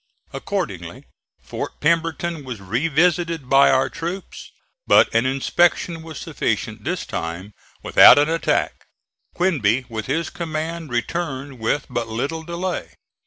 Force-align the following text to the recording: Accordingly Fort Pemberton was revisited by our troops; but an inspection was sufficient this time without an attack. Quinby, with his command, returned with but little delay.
Accordingly 0.33 1.03
Fort 1.43 1.79
Pemberton 1.79 2.43
was 2.43 2.59
revisited 2.59 3.47
by 3.47 3.69
our 3.69 3.87
troops; 3.87 4.49
but 4.87 5.13
an 5.13 5.27
inspection 5.27 6.01
was 6.01 6.17
sufficient 6.17 6.83
this 6.83 7.05
time 7.05 7.53
without 7.83 8.17
an 8.17 8.27
attack. 8.27 8.87
Quinby, 9.35 9.85
with 9.89 10.07
his 10.07 10.31
command, 10.31 10.89
returned 10.89 11.59
with 11.59 11.85
but 11.87 12.07
little 12.07 12.41
delay. 12.41 12.95